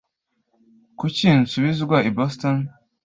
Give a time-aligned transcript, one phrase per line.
[0.99, 2.57] Kuki nsubizwa i Boston?